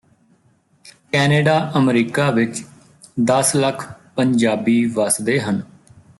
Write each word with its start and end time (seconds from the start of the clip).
Canada 1.11 1.57
America 1.77 2.29
ਵਿਚ 2.31 2.63
ਦਸ 3.23 3.55
ਲੱਖ 3.55 3.85
ਪੰਜਾਬੀ 4.15 4.83
ਵਸਦੇ 4.85 5.39
ਹਨ 5.39 5.61